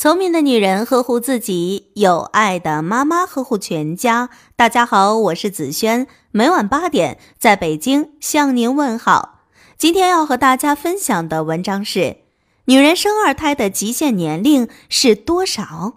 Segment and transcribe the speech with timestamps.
[0.00, 4.30] 聪明的女人呵护自己，有爱的妈妈呵护全家。
[4.56, 9.40] 大家好，我是子轩，每晚八点在北京向您问好。
[9.76, 12.16] 今天要和大家分享的文章是：
[12.64, 15.92] 女人生二胎的极限年龄是多少？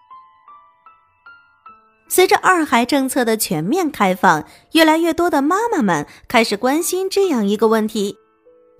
[2.09, 4.43] 随着二孩政策的全面开放，
[4.73, 8.17] 越来越多的妈妈们开始关心这样一个问题：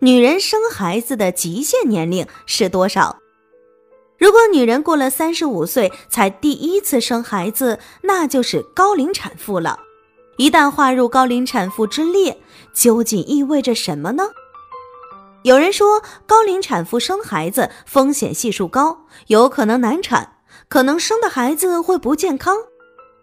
[0.02, 3.23] 女人生孩子的极限年龄是多少？
[4.24, 9.78] 如果女人过了三十五岁才第一次生孩子，那就是高龄产妇了。
[10.38, 12.40] 一旦划入高龄产妇之列，
[12.74, 14.30] 究竟意味着什么呢？
[15.42, 20.38] 有人说，高龄产妇生孩子风险系数高，有可能难产，
[20.70, 22.56] 可能生的孩子会不健康。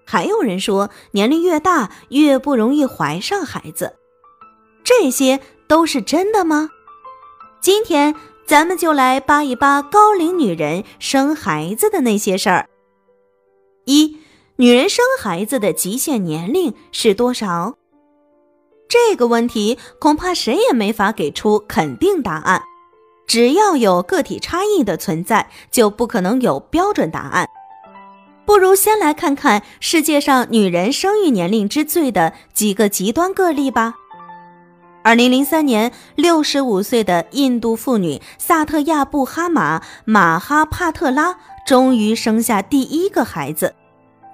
[0.04, 3.94] 还有人说，年龄越大越不容易怀上孩子。
[4.84, 6.68] 这些都是真的吗？
[7.62, 8.14] 今天。
[8.50, 12.68] 咱们就来扒一扒高龄女人生孩子的那些事儿。
[13.84, 14.16] 一，
[14.56, 17.76] 女人生孩子的极限年龄是多少？
[18.88, 22.60] 这个问题恐怕谁也没法给出肯定答案。
[23.24, 27.46] 只要有个体差异的存在，就不可能有标准答案。
[28.44, 33.94] 不如先来看看世界上女人生育年龄之最的几个极端个例吧。
[35.02, 43.74] 二零零三年，六十五岁的印度妇女萨特亚布哈马马哈帕特拉终于生下第一个孩子。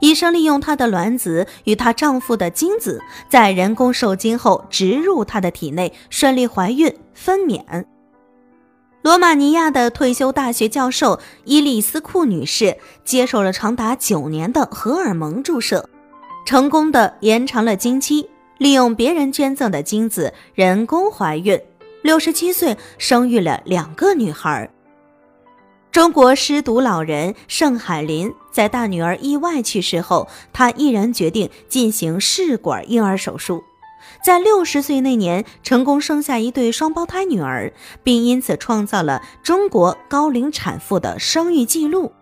[0.00, 7.84] 医生利用她的卵子与她丈夫的精子，在人工受精后植入她的体内，顺利怀孕分娩。
[9.03, 15.89] 罗马尼亚的退休大学教授伊丽斯库女士接受了长达九年的荷尔蒙注射，
[16.45, 18.28] 成功的延长了经期。
[18.58, 21.60] 利用别人捐赠的精子人工怀孕，
[22.02, 24.70] 六十七岁生育了两个女孩。
[25.92, 33.62] 中国失独老人盛海林在大女儿意外去世后，他毅然决定进行试管婴儿手术，
[34.22, 37.72] 在六十岁那年成功生下一对双胞胎女儿，
[38.02, 42.12] 并因此创造了中国高龄产妇的生育记录。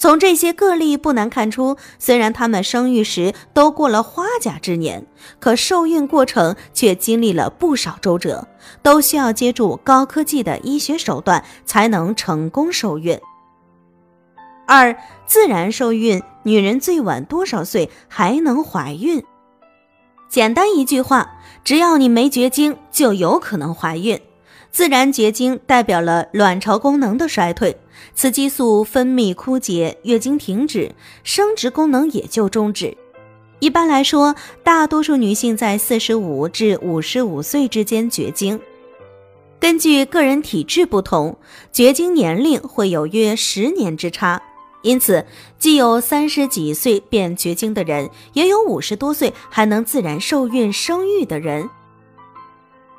[0.00, 5.06] 从这些个例不难看出，虽然他们生育时都过了花甲之年，
[5.38, 8.48] 可受孕过程却经历了不少周折，
[8.82, 13.20] 都需要借助高科技的医学手段才能成功受孕。
[14.66, 14.96] 二、
[15.26, 19.22] 自然受孕，女人最晚多少岁还能怀孕？
[20.30, 21.30] 简单一句话，
[21.62, 24.18] 只要你没绝经，就有可能怀孕。
[24.72, 27.76] 自然绝经代表了卵巢功能的衰退，
[28.14, 30.94] 雌激素分泌枯竭，月经停止，
[31.24, 32.96] 生殖功能也就终止。
[33.58, 38.58] 一般来说，大多数女性在四十五至五十五岁之间绝经。
[39.58, 41.36] 根据个人体质不同，
[41.70, 44.40] 绝经年龄会有约十年之差。
[44.82, 45.26] 因此，
[45.58, 51.68] 既有三十几岁便绝经的人，也有五十多岁还能自然受孕生育的人。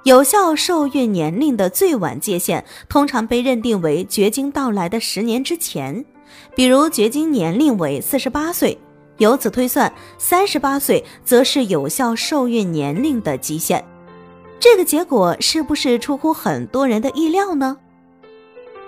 [0.03, 6.03] 有效受孕年龄的最晚界限通常被认定为绝经到来的十年之前，
[6.55, 8.75] 比如绝经年龄为四十八岁，
[9.17, 13.85] 由此推算，三十八岁则是有效受孕年龄的极限。
[14.59, 17.77] 这个结果是不是出乎很多人的意料呢？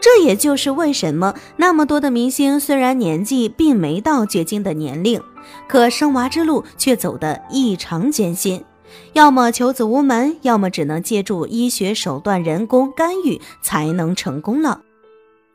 [0.02, 5.22] 这也就是为什么那么多的明星虽然年纪并没到绝经的年龄，
[5.68, 8.64] 可生娃之路却走得异常艰辛。
[9.14, 14.82] 要么求子无门，要么只能借助医学手段人工干预才能成功了。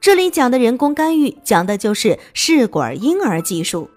[0.00, 3.90] 这里讲的人工干预，讲的就是试管婴儿技术。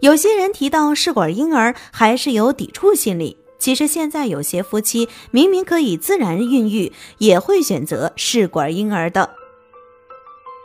[0.00, 3.36] 有些人提到试管婴儿，还是有抵触心理。
[3.58, 9.30] 其实现在有些夫妻明明可以自然孕育，也会选择试管婴儿的。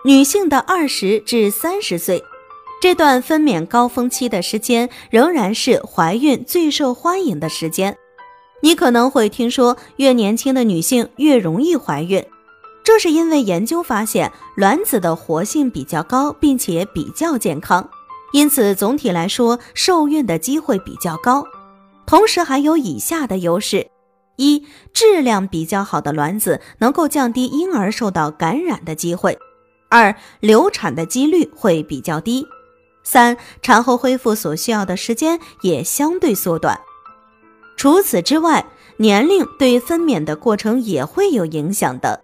[0.06, 2.24] 女性的二十至三十岁。
[2.82, 7.98] 这段分娩高峰期的时间，仍然是怀孕最受欢迎的时间。
[8.66, 12.26] 你可能会听说，越年轻的女性越容易怀孕，
[12.84, 17.88] 这是因为研究发现卵子的活性比较高，并且比较健康，
[18.34, 21.46] 因此总体来说受孕的机会比较高。
[22.08, 23.86] 同时还有以下的优势：
[24.38, 29.34] 一、质量比较好的卵子能够降低婴儿受到感染的机会；
[29.92, 32.44] 二、流产的几率会比较低。
[33.04, 36.82] 三产后恢复所需要的时间也相对缩短。
[37.78, 38.66] 除此之外，
[38.98, 42.22] 年龄对分娩的过程也会有影响的。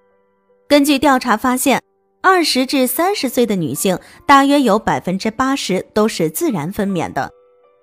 [0.67, 1.81] 根据调查发现，
[2.21, 7.29] 二十至三十岁的女性大约有百分之八十都是自然分娩的，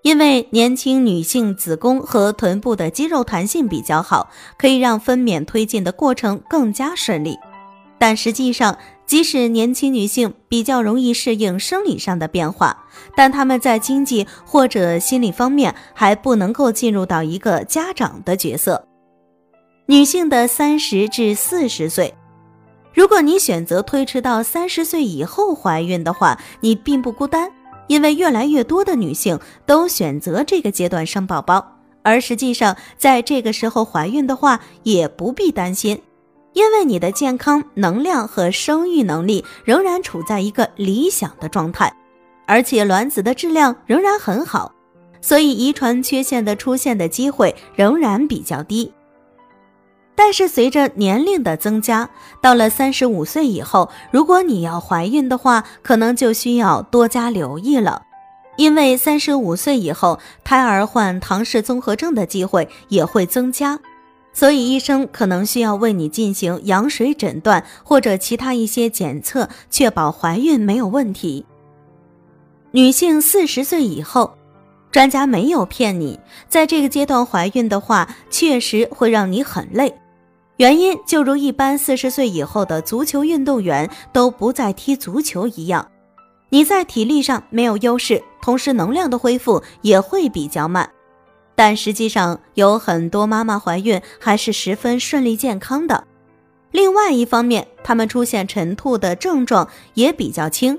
[0.03, 7.37] 因为年轻女性子宫和臀部的肌肉弹性比较好，可以让分娩推进的过程更加顺利。
[7.99, 12.85] 但实际上，即使年轻女性比较容易适应生理上的变化，
[13.17, 18.87] 但她们在经济或者心理方面还不能够进入到一个家长的角色。
[19.87, 22.15] 女性的三十至四十岁，
[22.93, 27.51] 如果你选择推迟到三十岁以后怀孕的话，你并不孤单，
[27.87, 35.99] 因为越来越多的女性都选择这个阶段生宝宝，而实际上在这个时候怀孕的话，也不必担心。
[36.53, 41.93] 因为你的健康、能量和生育能力仍然处在一个理想的状态，
[42.47, 44.73] 而且卵子的质量仍然很好，
[45.21, 48.93] 所以遗传缺陷的出现的机会仍然比较低。
[50.17, 52.11] 但是随着年龄的增加，
[52.43, 58.03] 到了三十五岁以后，如果你要怀孕的话，可能就需要多加留意了，
[58.57, 63.79] 因为三十五岁以后，胎儿患唐氏综合症的机会也会增加。
[64.33, 71.45] 所以，医生可能需要为你进行羊水诊断或者其他一些检测，确保怀孕没有问题。
[72.71, 74.35] 女性四十岁以后，
[74.93, 79.93] 专家没有骗你，在这个阶段怀孕的话，确实会让你很累。
[80.59, 85.89] 原因就如一般四十岁以后的足球运动员都不再踢足球一样，
[86.51, 90.89] 你在体力上没有优势，同时能量的恢复也会比较慢。
[91.59, 96.05] 但实际上，有很多妈妈怀孕还是十分顺利健康的。
[96.71, 100.79] 另外一方面，她们出现晨吐的症状也比较轻，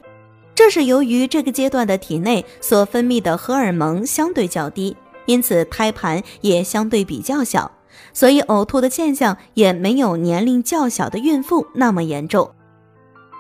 [0.55, 4.95] 这是由于这个阶段的体内所分泌的荷尔蒙相对较低，
[5.25, 7.69] 因此胎盘也相对比较小，
[8.13, 12.49] 所以呕吐的现象也没有年龄较小的孕妇那么严重。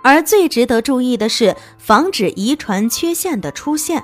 [0.03, 4.03] 而最值得注意的是，防止遗传缺陷的出现。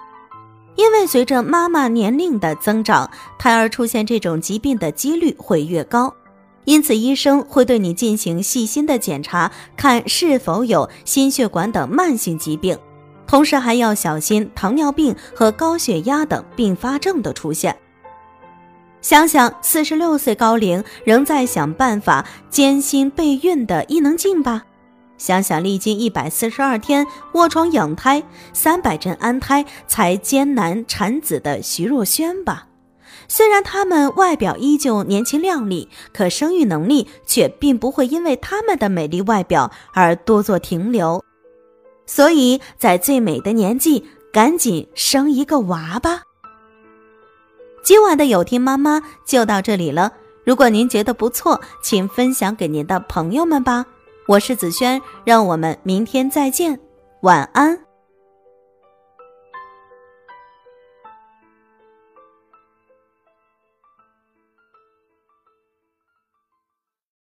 [0.75, 6.13] 因为随着妈妈年龄的增长，胎儿出现这种疾病的几率会越高，
[6.65, 12.77] 因此医生会对你进行细心的检查，看是否有心血管等慢性疾病，
[13.25, 17.75] 同时还要小心糖尿病和高血压等并发症的出现。
[19.01, 24.63] 想想四十六岁高龄仍在想办法艰辛备孕的伊能静吧。
[25.17, 28.21] 想想历经一百四十二天卧床养胎、
[28.53, 32.67] 三百针安胎才艰难产子的徐若瑄吧，
[33.27, 41.23] 虽然她们外表依旧年轻靓丽，可生育能力却并不会因为她们的美丽外表而多做停留。
[42.05, 46.21] 所以在最美的年纪，赶紧生一个娃吧。
[47.83, 50.11] 今晚的有听妈妈就到这里了，
[50.43, 53.85] 如果您觉得不错，请分享给您的朋友们吧。
[54.27, 56.79] 我是子萱，让我们明天再见，
[57.21, 57.84] 晚安。